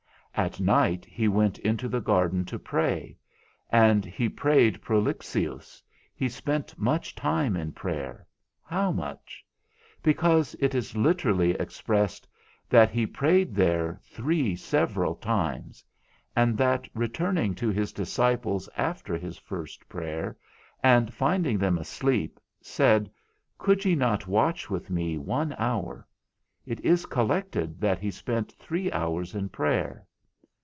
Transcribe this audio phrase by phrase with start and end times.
[0.33, 3.17] At night he went into the garden to pray,
[3.69, 5.83] and he prayed prolixious,
[6.15, 8.25] he spent much time in prayer,
[8.63, 9.45] how much?
[10.01, 12.27] Because it is literally expressed,
[12.69, 15.83] that he prayed there three several times,
[16.33, 20.37] and that returning to his disciples after his first prayer,
[20.81, 23.11] and finding them asleep, said,
[23.59, 26.07] Could ye not watch with me one hour,
[26.65, 30.07] it is collected that he spent three hours in prayer.